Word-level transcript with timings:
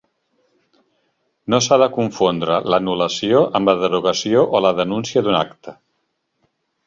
No 1.53 1.59
s'ha 1.65 1.77
de 1.81 1.87
confondre 1.97 2.55
l'anul·lació 2.73 3.43
amb 3.59 3.71
la 3.71 3.77
derogació 3.83 4.41
o 4.57 4.61
la 4.69 4.75
denúncia 4.79 5.23
d'un 5.27 5.41
acte. 5.43 5.77